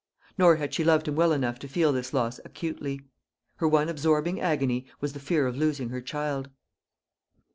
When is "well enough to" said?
1.15-1.67